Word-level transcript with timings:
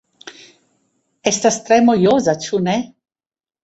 Estas 1.33 1.61
tre 1.69 1.81
mojosa, 1.91 2.39
ĉu 2.49 2.67
ne? 2.71 2.79